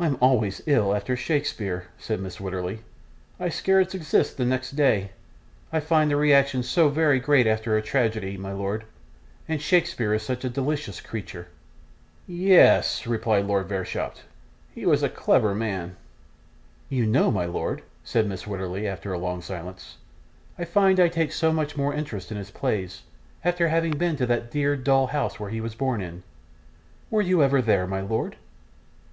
[0.00, 2.40] 'I'm always ill after Shakespeare,' said Mrs.
[2.40, 2.80] Wititterly.
[3.38, 5.12] 'I scarcely exist the next day;
[5.72, 8.82] I find the reaction so very great after a tragedy, my lord,
[9.46, 11.46] and Shakespeare is such a delicious creature.'
[12.26, 14.22] 'Ye es!' replied Lord Verisopht.
[14.74, 15.94] 'He was a clayver man.'
[16.90, 18.46] 'Do you know, my lord,' said Mrs.
[18.48, 19.98] Wititterly, after a long silence,
[20.58, 23.02] 'I find I take so much more interest in his plays,
[23.44, 26.24] after having been to that dear little dull house he was born in!
[27.08, 28.34] Were you ever there, my lord?